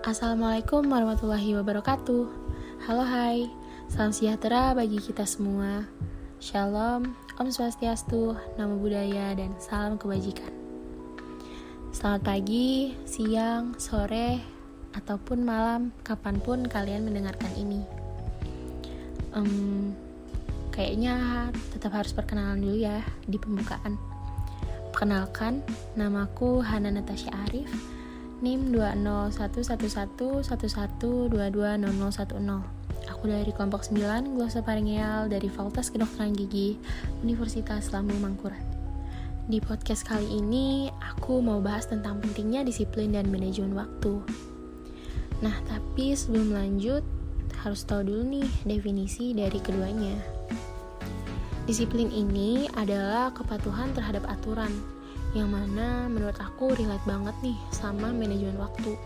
Assalamualaikum 0.00 0.88
warahmatullahi 0.88 1.60
wabarakatuh. 1.60 2.24
Halo 2.88 3.04
hai, 3.04 3.52
salam 3.92 4.16
sejahtera 4.16 4.72
bagi 4.72 4.96
kita 4.96 5.28
semua. 5.28 5.84
Shalom, 6.40 7.12
Om 7.36 7.48
Swastiastu, 7.52 8.32
Namo 8.56 8.80
Buddhaya, 8.80 9.36
dan 9.36 9.52
salam 9.60 10.00
kebajikan. 10.00 10.48
Selamat 11.92 12.32
pagi, 12.32 12.96
siang, 13.04 13.76
sore, 13.76 14.40
ataupun 14.96 15.44
malam, 15.44 15.92
kapan 16.00 16.40
pun 16.40 16.64
kalian 16.64 17.04
mendengarkan 17.04 17.52
ini. 17.60 17.84
Um, 19.36 19.92
kayaknya 20.72 21.52
tetap 21.76 21.92
harus 21.92 22.16
perkenalan 22.16 22.64
dulu 22.64 22.88
ya 22.88 23.04
di 23.28 23.36
pembukaan. 23.36 24.00
Perkenalkan, 24.96 25.60
namaku 25.92 26.64
Hana 26.64 26.88
Natasha 26.88 27.28
Arif 27.44 27.99
NIM 28.40 28.72
2011111220010. 28.72 30.40
Aku 33.12 33.28
dari 33.28 33.52
kelompok 33.52 33.84
9 33.84 34.32
glosoparingeal 34.32 35.28
dari 35.28 35.52
Fakultas 35.52 35.92
Kedokteran 35.92 36.32
Gigi 36.32 36.80
Universitas 37.20 37.92
Lambung 37.92 38.24
Mangkurat. 38.24 38.64
Di 39.44 39.60
podcast 39.60 40.08
kali 40.08 40.40
ini, 40.40 40.88
aku 40.88 41.44
mau 41.44 41.60
bahas 41.60 41.84
tentang 41.84 42.16
pentingnya 42.24 42.64
disiplin 42.64 43.12
dan 43.12 43.28
manajemen 43.28 43.76
waktu. 43.76 44.24
Nah, 45.44 45.60
tapi 45.68 46.16
sebelum 46.16 46.56
lanjut, 46.56 47.04
harus 47.60 47.84
tahu 47.84 48.08
dulu 48.08 48.40
nih 48.40 48.48
definisi 48.64 49.36
dari 49.36 49.60
keduanya. 49.60 50.16
Disiplin 51.68 52.08
ini 52.08 52.72
adalah 52.72 53.36
kepatuhan 53.36 53.92
terhadap 53.92 54.24
aturan, 54.32 54.72
yang 55.30 55.50
mana 55.50 56.10
menurut 56.10 56.34
aku 56.42 56.74
relate 56.74 57.04
banget 57.06 57.36
nih 57.42 57.58
sama 57.70 58.10
manajemen 58.10 58.58
waktu. 58.58 58.98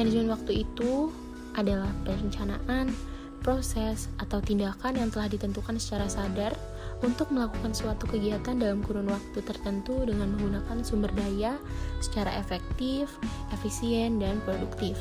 Manajemen 0.00 0.32
waktu 0.32 0.64
itu 0.64 1.12
adalah 1.58 1.90
perencanaan, 2.06 2.94
proses, 3.42 4.08
atau 4.22 4.38
tindakan 4.38 4.94
yang 4.94 5.10
telah 5.10 5.26
ditentukan 5.26 5.76
secara 5.76 6.06
sadar 6.06 6.54
untuk 7.02 7.30
melakukan 7.30 7.74
suatu 7.74 8.10
kegiatan 8.10 8.58
dalam 8.58 8.82
kurun 8.82 9.06
waktu 9.10 9.38
tertentu 9.42 10.02
dengan 10.02 10.34
menggunakan 10.34 10.82
sumber 10.82 11.10
daya 11.14 11.58
secara 12.02 12.34
efektif, 12.38 13.10
efisien, 13.54 14.18
dan 14.18 14.42
produktif. 14.42 14.98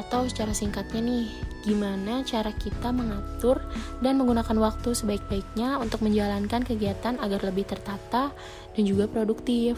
Atau 0.00 0.24
secara 0.32 0.56
singkatnya 0.56 1.04
nih, 1.04 1.28
gimana 1.68 2.24
cara 2.24 2.56
kita 2.56 2.88
mengatur 2.88 3.60
dan 4.00 4.16
menggunakan 4.16 4.56
waktu 4.56 4.96
sebaik-baiknya 4.96 5.76
untuk 5.76 6.00
menjalankan 6.00 6.64
kegiatan 6.64 7.20
agar 7.20 7.44
lebih 7.44 7.68
tertata 7.68 8.32
dan 8.72 8.82
juga 8.88 9.04
produktif. 9.04 9.76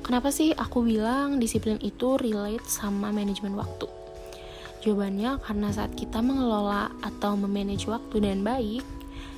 Kenapa 0.00 0.32
sih 0.32 0.56
aku 0.56 0.80
bilang 0.88 1.36
disiplin 1.36 1.76
itu 1.84 2.16
relate 2.16 2.64
sama 2.64 3.12
manajemen 3.12 3.52
waktu? 3.52 3.84
Jawabannya 4.80 5.44
karena 5.44 5.68
saat 5.68 5.92
kita 5.92 6.24
mengelola 6.24 6.88
atau 7.04 7.36
memanage 7.36 7.84
waktu 7.84 8.24
dengan 8.24 8.40
baik, 8.48 8.80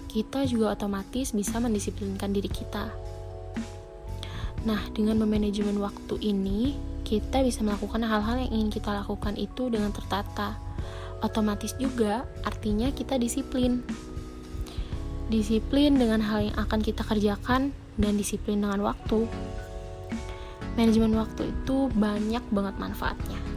kita 0.06 0.46
juga 0.46 0.78
otomatis 0.78 1.34
bisa 1.34 1.58
mendisiplinkan 1.58 2.30
diri 2.30 2.46
kita. 2.46 2.86
Nah, 4.62 4.78
dengan 4.94 5.18
memanajemen 5.18 5.80
waktu 5.82 6.20
ini, 6.22 6.78
kita 7.02 7.42
bisa 7.42 7.60
melakukan 7.66 8.06
hal-hal 8.06 8.46
yang 8.46 8.50
ingin 8.50 8.70
kita 8.70 8.94
lakukan 8.94 9.34
itu 9.34 9.68
dengan 9.68 9.90
tertata. 9.90 10.56
Otomatis 11.20 11.76
juga 11.76 12.24
artinya 12.46 12.88
kita 12.94 13.20
disiplin. 13.20 13.84
Disiplin 15.28 15.98
dengan 15.98 16.24
hal 16.24 16.50
yang 16.50 16.56
akan 16.56 16.80
kita 16.80 17.04
kerjakan 17.04 17.74
dan 18.00 18.12
disiplin 18.16 18.62
dengan 18.62 18.82
waktu. 18.86 19.28
Manajemen 20.78 21.18
waktu 21.18 21.50
itu 21.50 21.90
banyak 21.92 22.44
banget 22.54 22.74
manfaatnya 22.78 23.49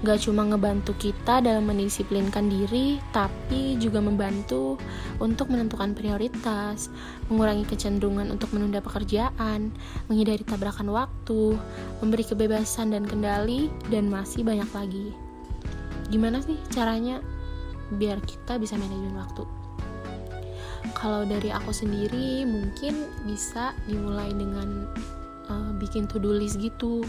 gak 0.00 0.24
cuma 0.24 0.48
ngebantu 0.48 0.96
kita 0.96 1.44
dalam 1.44 1.68
mendisiplinkan 1.68 2.48
diri, 2.48 2.96
tapi 3.12 3.76
juga 3.76 4.00
membantu 4.00 4.80
untuk 5.20 5.52
menentukan 5.52 5.92
prioritas, 5.92 6.88
mengurangi 7.28 7.68
kecenderungan 7.68 8.32
untuk 8.32 8.48
menunda 8.56 8.80
pekerjaan, 8.80 9.68
menghindari 10.08 10.40
tabrakan 10.40 10.88
waktu, 10.88 11.60
memberi 12.00 12.24
kebebasan 12.24 12.96
dan 12.96 13.04
kendali, 13.04 13.68
dan 13.92 14.08
masih 14.08 14.40
banyak 14.40 14.70
lagi. 14.72 15.12
Gimana 16.08 16.40
sih 16.40 16.56
caranya 16.72 17.20
biar 18.00 18.24
kita 18.24 18.56
bisa 18.56 18.80
manajemen 18.80 19.20
waktu? 19.20 19.44
Kalau 20.96 21.28
dari 21.28 21.52
aku 21.52 21.76
sendiri, 21.76 22.48
mungkin 22.48 23.04
bisa 23.28 23.76
dimulai 23.84 24.32
dengan 24.32 24.88
uh, 25.52 25.72
bikin 25.76 26.08
to-do 26.08 26.32
list 26.32 26.56
gitu. 26.56 27.04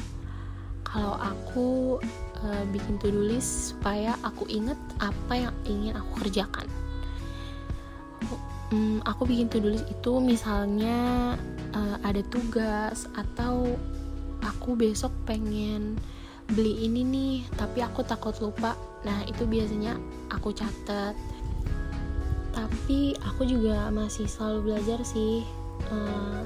Kalau 0.84 1.16
aku 1.16 2.00
uh, 2.46 2.64
bikin 2.70 2.98
to-do 3.02 3.22
list 3.22 3.74
supaya 3.74 4.18
aku 4.26 4.46
inget 4.50 4.78
apa 5.02 5.50
yang 5.50 5.56
ingin 5.66 5.94
aku 5.98 6.26
kerjakan. 6.26 6.68
Um, 8.72 9.04
aku 9.04 9.28
bikin 9.28 9.52
to-do 9.52 9.76
list 9.76 9.88
itu 9.92 10.14
misalnya 10.24 11.36
uh, 11.76 11.98
ada 12.08 12.24
tugas 12.32 13.06
atau 13.20 13.76
aku 14.42 14.74
besok 14.80 15.12
pengen 15.28 16.00
beli 16.52 16.88
ini 16.88 17.02
nih, 17.04 17.36
tapi 17.56 17.84
aku 17.84 18.04
takut 18.04 18.36
lupa. 18.44 18.76
Nah, 19.08 19.24
itu 19.28 19.48
biasanya 19.48 19.96
aku 20.32 20.52
catat. 20.52 21.16
Tapi 22.52 23.16
aku 23.24 23.48
juga 23.48 23.88
masih 23.92 24.28
selalu 24.28 24.72
belajar 24.72 25.00
sih. 25.08 25.48
Uh, 25.88 26.44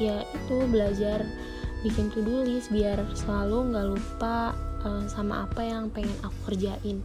ya 0.00 0.24
itu 0.32 0.56
belajar 0.72 1.26
bikin 1.84 2.08
to-do 2.12 2.44
list 2.44 2.72
biar 2.72 3.00
selalu 3.16 3.72
nggak 3.72 3.86
lupa 3.92 4.52
uh, 4.84 5.04
sama 5.08 5.46
apa 5.48 5.64
yang 5.64 5.88
pengen 5.92 6.16
aku 6.24 6.52
kerjain. 6.52 7.04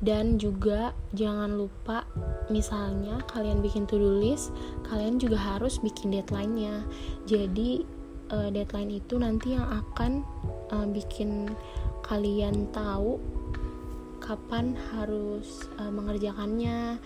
Dan 0.00 0.40
juga 0.40 0.96
jangan 1.12 1.60
lupa 1.60 2.08
misalnya 2.48 3.20
kalian 3.28 3.60
bikin 3.60 3.84
to-do 3.84 4.16
list 4.16 4.48
kalian 4.88 5.20
juga 5.20 5.36
harus 5.36 5.76
bikin 5.84 6.08
deadline-nya. 6.16 6.88
Jadi 7.28 7.84
uh, 8.32 8.48
deadline 8.48 8.96
itu 8.96 9.20
nanti 9.20 9.52
yang 9.52 9.68
akan 9.68 10.24
uh, 10.72 10.88
bikin 10.88 11.52
kalian 12.00 12.72
tahu 12.72 13.20
kapan 14.24 14.72
harus 14.96 15.68
uh, 15.76 15.92
mengerjakannya 15.92 16.96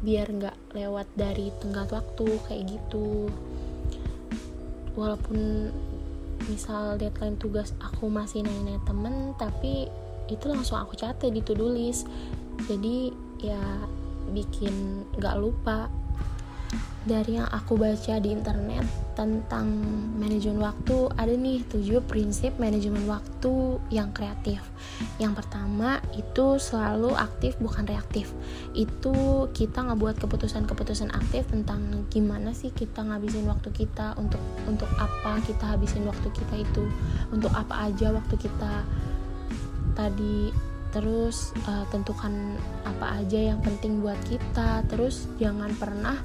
biar 0.00 0.26
nggak 0.32 0.56
lewat 0.72 1.06
dari 1.14 1.52
tenggat 1.60 1.92
waktu 1.92 2.26
kayak 2.48 2.66
gitu. 2.66 3.28
Walaupun 4.98 5.70
misal 6.48 6.96
deadline 6.96 7.36
tugas 7.36 7.76
aku 7.82 8.08
masih 8.08 8.46
nanya-nanya 8.46 8.80
temen 8.86 9.36
tapi 9.36 9.90
itu 10.30 10.46
langsung 10.46 10.78
aku 10.78 10.94
catat 10.94 11.34
di 11.34 11.42
to-do 11.42 11.68
list. 11.74 12.06
Jadi 12.70 13.10
ya 13.42 13.60
bikin 14.30 15.04
gak 15.18 15.42
lupa 15.42 15.90
dari 17.00 17.40
yang 17.40 17.48
aku 17.48 17.80
baca 17.80 18.20
di 18.20 18.28
internet 18.28 18.84
tentang 19.16 19.72
manajemen 20.20 20.60
waktu 20.60 21.08
ada 21.16 21.32
nih 21.32 21.64
tujuh 21.64 22.04
prinsip 22.04 22.52
manajemen 22.60 23.08
waktu 23.08 23.80
yang 23.88 24.12
kreatif. 24.12 24.60
Yang 25.16 25.40
pertama 25.44 26.04
itu 26.12 26.60
selalu 26.60 27.16
aktif 27.16 27.56
bukan 27.56 27.88
reaktif. 27.88 28.36
Itu 28.76 29.48
kita 29.56 29.88
ngebuat 29.88 30.20
keputusan-keputusan 30.20 31.10
aktif 31.16 31.48
tentang 31.48 32.04
gimana 32.12 32.52
sih 32.52 32.68
kita 32.68 33.00
ngabisin 33.00 33.48
waktu 33.48 33.72
kita 33.72 34.12
untuk 34.20 34.40
untuk 34.68 34.88
apa 35.00 35.40
kita 35.48 35.72
habisin 35.72 36.04
waktu 36.04 36.28
kita 36.36 36.60
itu 36.60 36.84
untuk 37.32 37.52
apa 37.56 37.88
aja 37.88 38.12
waktu 38.12 38.36
kita 38.36 38.84
tadi. 39.96 40.52
Terus 40.90 41.54
uh, 41.70 41.86
tentukan 41.94 42.58
apa 42.82 43.22
aja 43.22 43.54
yang 43.54 43.62
penting 43.64 44.02
buat 44.02 44.18
kita. 44.26 44.82
Terus 44.90 45.30
jangan 45.38 45.70
pernah 45.78 46.18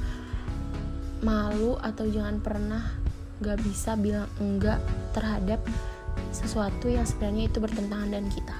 malu 1.25 1.73
atau 1.81 2.05
jangan 2.05 2.37
pernah 2.37 2.85
gak 3.41 3.57
bisa 3.65 3.97
bilang 3.97 4.29
enggak 4.37 4.77
terhadap 5.17 5.59
sesuatu 6.29 6.85
yang 6.87 7.03
sebenarnya 7.03 7.49
itu 7.49 7.57
bertentangan 7.57 8.07
dengan 8.13 8.29
kita. 8.29 8.55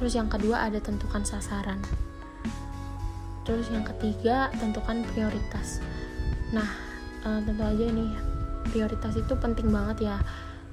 Terus 0.00 0.12
yang 0.16 0.32
kedua 0.32 0.66
ada 0.66 0.80
tentukan 0.80 1.22
sasaran. 1.22 1.78
Terus 3.44 3.68
yang 3.68 3.84
ketiga 3.84 4.48
tentukan 4.56 5.04
prioritas. 5.12 5.84
Nah 6.50 6.66
uh, 7.28 7.38
tentu 7.44 7.62
aja 7.62 7.84
nih 7.92 8.10
prioritas 8.72 9.14
itu 9.20 9.34
penting 9.36 9.68
banget 9.68 10.08
ya. 10.08 10.16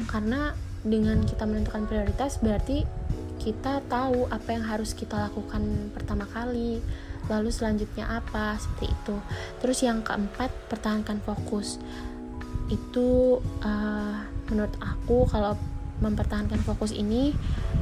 Karena 0.07 0.55
dengan 0.81 1.21
kita 1.21 1.45
menentukan 1.45 1.85
prioritas 1.85 2.41
berarti 2.41 2.87
kita 3.37 3.81
tahu 3.85 4.29
apa 4.29 4.49
yang 4.53 4.65
harus 4.65 4.93
kita 4.93 5.29
lakukan 5.29 5.93
pertama 5.93 6.25
kali 6.29 6.81
lalu 7.27 7.49
selanjutnya 7.53 8.07
apa? 8.21 8.57
Seperti 8.57 8.89
itu. 8.89 9.15
Terus 9.61 9.77
yang 9.85 10.01
keempat 10.01 10.49
pertahankan 10.71 11.21
fokus. 11.21 11.77
Itu 12.71 13.39
uh, 13.61 14.17
menurut 14.47 14.75
aku 14.79 15.27
kalau 15.27 15.59
mempertahankan 16.01 16.57
fokus 16.65 16.89
ini 16.91 17.31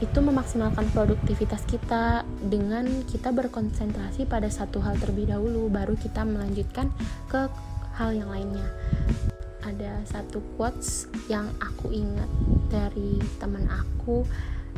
itu 0.03 0.19
memaksimalkan 0.19 0.91
produktivitas 0.91 1.63
kita 1.63 2.27
dengan 2.43 2.85
kita 3.07 3.31
berkonsentrasi 3.31 4.27
pada 4.27 4.51
satu 4.51 4.83
hal 4.83 4.99
terlebih 4.99 5.31
dahulu 5.31 5.71
baru 5.71 5.95
kita 5.95 6.27
melanjutkan 6.27 6.91
ke 7.31 7.47
hal 7.95 8.11
yang 8.11 8.27
lainnya. 8.27 8.67
Ada 9.63 10.03
satu 10.07 10.43
quotes 10.59 11.07
yang 11.31 11.47
aku 11.63 11.95
ingat 11.95 12.27
dari 12.67 13.19
teman 13.39 13.67
aku. 13.71 14.27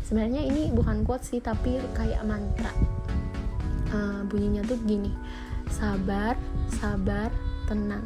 Sebenarnya 0.06 0.42
ini 0.46 0.70
bukan 0.74 1.06
quote 1.06 1.26
sih 1.26 1.42
tapi 1.42 1.78
kayak 1.98 2.26
mantra 2.26 2.74
uh, 3.92 4.22
bunyinya 4.28 4.64
tuh 4.66 4.80
gini 4.84 5.12
sabar 5.72 6.36
sabar 6.82 7.32
tenang. 7.70 8.04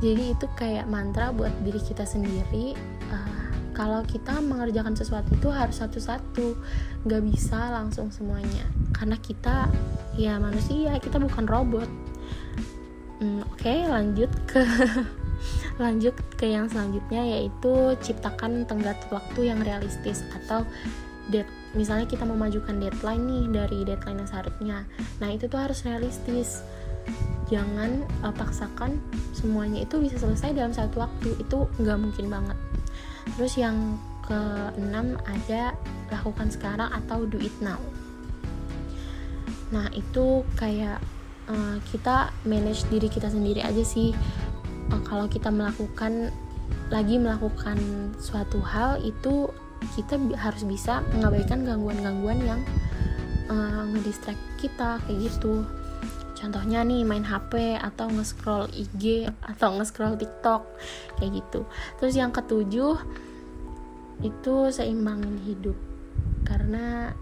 Jadi 0.00 0.32
itu 0.32 0.46
kayak 0.56 0.88
mantra 0.88 1.34
buat 1.34 1.52
diri 1.60 1.82
kita 1.82 2.06
sendiri 2.06 2.78
uh, 3.10 3.50
kalau 3.74 4.04
kita 4.04 4.38
mengerjakan 4.40 4.92
sesuatu 4.92 5.32
itu 5.34 5.48
harus 5.48 5.80
satu-satu 5.80 6.56
nggak 7.04 7.22
bisa 7.32 7.74
langsung 7.74 8.08
semuanya. 8.12 8.64
Karena 8.94 9.16
kita 9.18 9.68
ya 10.16 10.38
manusia 10.38 10.96
kita 11.02 11.18
bukan 11.18 11.44
robot. 11.48 11.88
Hmm, 13.20 13.44
oke 13.44 13.60
okay, 13.60 13.84
lanjut 13.84 14.32
ke 14.48 14.64
lanjut 15.82 16.16
ke 16.40 16.48
yang 16.48 16.68
selanjutnya 16.68 17.20
yaitu 17.24 17.96
ciptakan 18.00 18.64
tenggat 18.64 18.96
waktu 19.12 19.52
yang 19.52 19.60
realistis 19.60 20.24
atau 20.32 20.64
dead 21.28 21.48
misalnya 21.74 22.06
kita 22.06 22.26
memajukan 22.26 22.78
deadline 22.82 23.24
nih 23.26 23.44
dari 23.50 23.78
deadline 23.86 24.18
yang 24.22 24.30
seharusnya. 24.30 24.78
Nah 25.22 25.28
itu 25.30 25.46
tuh 25.46 25.60
harus 25.60 25.82
realistis. 25.86 26.66
Jangan 27.50 28.06
uh, 28.22 28.34
paksakan 28.34 28.98
semuanya 29.34 29.82
itu 29.82 29.98
bisa 29.98 30.18
selesai 30.18 30.54
dalam 30.54 30.74
satu 30.74 31.02
waktu. 31.02 31.38
Itu 31.38 31.70
nggak 31.78 31.98
mungkin 31.98 32.26
banget. 32.30 32.58
Terus 33.38 33.54
yang 33.58 33.98
keenam 34.26 35.18
ada 35.26 35.74
lakukan 36.10 36.50
sekarang 36.50 36.90
atau 36.90 37.26
do 37.26 37.38
it 37.38 37.54
now. 37.62 37.78
Nah 39.70 39.86
itu 39.94 40.42
kayak 40.58 40.98
uh, 41.46 41.78
kita 41.90 42.34
manage 42.46 42.86
diri 42.90 43.06
kita 43.06 43.30
sendiri 43.30 43.62
aja 43.62 43.82
sih. 43.86 44.10
Uh, 44.90 45.02
kalau 45.06 45.30
kita 45.30 45.50
melakukan 45.50 46.34
lagi 46.90 47.22
melakukan 47.22 47.78
suatu 48.18 48.58
hal 48.58 48.98
itu 49.02 49.46
kita 49.96 50.16
harus 50.36 50.62
bisa 50.64 51.00
mengabaikan 51.16 51.64
gangguan-gangguan 51.64 52.38
yang 52.44 52.60
uh, 53.50 53.84
ngedistract 53.90 54.40
kita 54.60 55.00
kayak 55.04 55.18
gitu. 55.28 55.66
Contohnya 56.40 56.80
nih 56.80 57.04
main 57.04 57.26
HP 57.26 57.76
atau 57.76 58.08
nge-scroll 58.08 58.72
IG 58.72 59.28
atau 59.44 59.76
nge-scroll 59.76 60.16
TikTok 60.16 60.64
kayak 61.20 61.44
gitu. 61.44 61.68
Terus 62.00 62.14
yang 62.16 62.32
ketujuh 62.32 62.96
itu 64.24 64.54
seimbangin 64.72 65.36
hidup. 65.44 65.76
Karena 66.48 67.12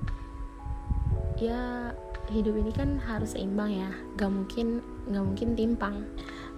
ya 1.38 1.90
hidup 2.30 2.54
ini 2.62 2.70
kan 2.70 3.02
harus 3.02 3.34
seimbang 3.34 3.74
ya. 3.74 3.90
Gak 4.14 4.30
mungkin 4.30 4.86
gak 5.10 5.24
mungkin 5.26 5.58
timpang. 5.58 6.06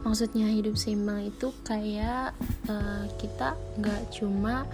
Maksudnya 0.05 0.53
hidup 0.53 0.77
seimbang 0.77 1.33
itu 1.33 1.57
kayak 1.65 2.37
uh, 2.69 3.09
kita 3.17 3.57
gak 3.81 4.13
cuma 4.13 4.69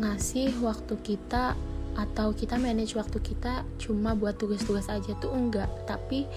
ngasih 0.00 0.52
waktu 0.60 0.94
kita 1.00 1.56
atau 1.96 2.36
kita 2.36 2.60
manage 2.60 2.92
waktu 2.92 3.16
kita 3.24 3.64
cuma 3.80 4.12
buat 4.12 4.36
tugas-tugas 4.36 4.92
aja 4.92 5.16
tuh 5.16 5.32
enggak. 5.32 5.68
Tapi 5.88 6.28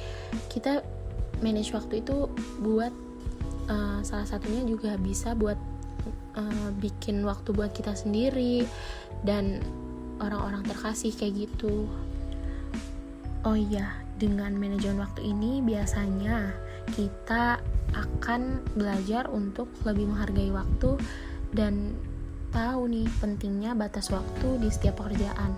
kita 0.47 0.81
manage 1.43 1.75
waktu 1.75 1.99
itu 1.99 2.31
buat 2.63 2.91
uh, 3.67 3.99
salah 4.01 4.27
satunya 4.27 4.63
juga 4.63 4.95
bisa 4.95 5.35
buat 5.35 5.59
uh, 6.39 6.69
bikin 6.79 7.23
waktu 7.27 7.51
buat 7.51 7.75
kita 7.75 7.91
sendiri 7.95 8.63
dan 9.27 9.59
orang-orang 10.23 10.63
terkasih 10.63 11.11
kayak 11.11 11.47
gitu. 11.47 11.87
Oh 13.43 13.55
iya 13.55 13.99
dengan 14.19 14.51
manajemen 14.55 14.99
waktu 14.99 15.31
ini 15.31 15.63
biasanya 15.63 16.51
kita 16.91 17.59
akan 17.95 18.59
belajar 18.75 19.31
untuk 19.31 19.71
lebih 19.87 20.11
menghargai 20.11 20.51
waktu 20.51 20.99
dan 21.55 21.95
tahu 22.49 22.89
nih 22.89 23.07
pentingnya 23.21 23.73
batas 23.77 24.09
waktu 24.13 24.61
di 24.61 24.69
setiap 24.69 25.01
pekerjaan. 25.01 25.53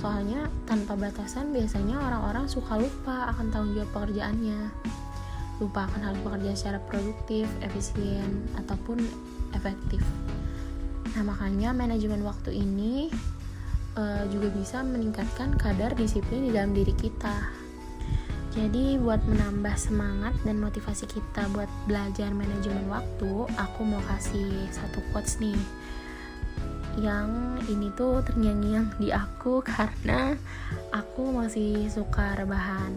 Soalnya 0.00 0.48
tanpa 0.64 0.96
batasan 0.96 1.52
biasanya 1.52 2.00
orang-orang 2.00 2.48
suka 2.48 2.80
lupa 2.80 3.28
akan 3.36 3.52
tanggung 3.52 3.76
jawab 3.76 3.90
pekerjaannya. 3.92 4.72
Lupa 5.60 5.84
akan 5.84 6.00
hal 6.00 6.16
pekerjaan 6.24 6.56
secara 6.56 6.80
produktif, 6.88 7.44
efisien, 7.60 8.48
ataupun 8.56 8.96
efektif. 9.52 10.00
Nah, 11.12 11.22
makanya 11.26 11.76
manajemen 11.76 12.24
waktu 12.24 12.56
ini 12.64 13.12
uh, 14.00 14.24
juga 14.32 14.48
bisa 14.56 14.80
meningkatkan 14.80 15.52
kadar 15.60 15.92
disiplin 15.92 16.48
di 16.48 16.50
dalam 16.54 16.72
diri 16.72 16.96
kita. 16.96 17.60
Jadi 18.50 18.98
buat 18.98 19.22
menambah 19.30 19.78
semangat 19.78 20.34
dan 20.42 20.58
motivasi 20.58 21.06
kita 21.06 21.46
buat 21.54 21.70
belajar 21.86 22.34
manajemen 22.34 22.90
waktu, 22.90 23.46
aku 23.54 23.80
mau 23.86 24.02
kasih 24.10 24.66
satu 24.74 24.98
quotes 25.14 25.38
nih. 25.38 25.54
Yang 26.98 27.30
ini 27.70 27.88
tuh 27.94 28.24
ternyanyi 28.26 28.82
di 28.98 29.14
aku 29.14 29.62
karena 29.70 30.34
aku 30.90 31.30
masih 31.30 31.86
suka 31.86 32.34
rebahan. 32.34 32.96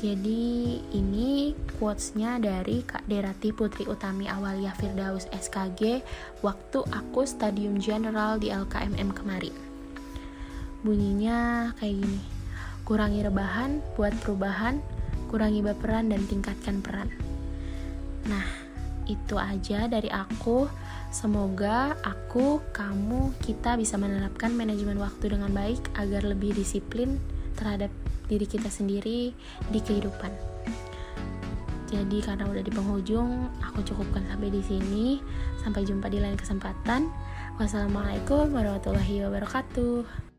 Jadi 0.00 0.80
ini 0.96 1.52
quotesnya 1.76 2.40
dari 2.40 2.80
Kak 2.86 3.04
Derati 3.04 3.52
Putri 3.52 3.84
Utami 3.84 4.30
Awalia 4.30 4.72
Firdaus 4.72 5.28
SKG 5.28 6.00
waktu 6.40 6.80
aku 6.88 7.26
Stadium 7.28 7.76
General 7.76 8.40
di 8.40 8.48
LKMM 8.48 9.12
kemarin. 9.12 9.52
Bunyinya 10.80 11.72
kayak 11.76 12.00
gini 12.00 12.40
Kurangi 12.90 13.22
rebahan 13.22 13.78
buat 13.94 14.10
perubahan, 14.18 14.82
kurangi 15.30 15.62
baperan 15.62 16.10
dan 16.10 16.26
tingkatkan 16.26 16.82
peran. 16.82 17.06
Nah, 18.26 18.42
itu 19.10 19.34
aja 19.34 19.90
dari 19.90 20.06
aku. 20.06 20.70
Semoga 21.10 21.98
aku, 22.06 22.62
kamu, 22.70 23.34
kita 23.42 23.74
bisa 23.74 23.98
menerapkan 23.98 24.54
manajemen 24.54 25.02
waktu 25.02 25.34
dengan 25.34 25.50
baik 25.50 25.82
agar 25.98 26.22
lebih 26.22 26.54
disiplin 26.54 27.18
terhadap 27.58 27.90
diri 28.30 28.46
kita 28.46 28.70
sendiri 28.70 29.34
di 29.74 29.80
kehidupan. 29.82 30.30
Jadi 31.90 32.22
karena 32.22 32.46
udah 32.46 32.62
di 32.62 32.70
penghujung, 32.70 33.50
aku 33.58 33.82
cukupkan 33.82 34.22
sampai 34.30 34.54
di 34.54 34.62
sini. 34.62 35.18
Sampai 35.58 35.82
jumpa 35.82 36.06
di 36.06 36.22
lain 36.22 36.38
kesempatan. 36.38 37.10
Wassalamualaikum 37.58 38.54
warahmatullahi 38.54 39.26
wabarakatuh. 39.26 40.29